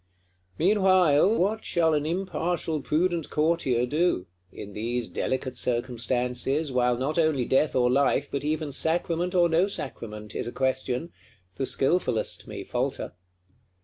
Meanwhile, 0.57 1.37
what 1.37 1.63
shall 1.63 1.93
an 1.93 2.07
impartial 2.07 2.81
prudent 2.81 3.29
Courtier 3.29 3.85
do? 3.85 4.25
In 4.51 4.73
these 4.73 5.09
delicate 5.09 5.55
circumstances, 5.57 6.71
while 6.71 6.97
not 6.97 7.19
only 7.19 7.45
death 7.45 7.75
or 7.75 7.91
life, 7.91 8.27
but 8.31 8.43
even 8.43 8.71
sacrament 8.71 9.35
or 9.35 9.47
no 9.47 9.67
sacrament, 9.67 10.33
is 10.33 10.47
a 10.47 10.51
question, 10.51 11.11
the 11.57 11.67
skilfulest 11.67 12.47
may 12.47 12.63
falter. 12.63 13.13